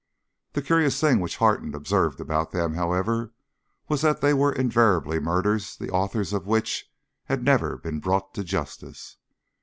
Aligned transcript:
The 0.53 0.63
curious 0.63 0.99
thing 0.99 1.19
which 1.19 1.37
Harton 1.37 1.75
observed 1.75 2.19
about 2.19 2.49
them, 2.51 2.73
however, 2.73 3.33
was 3.87 4.01
that 4.01 4.19
they 4.19 4.33
were 4.33 4.51
invariably 4.51 5.19
murders 5.19 5.77
the 5.77 5.91
authors 5.91 6.33
of 6.33 6.47
which 6.47 6.91
had 7.25 7.43
never 7.43 7.77
been 7.77 7.99
brought 7.99 8.33
to 8.33 8.43
justice. 8.43 9.17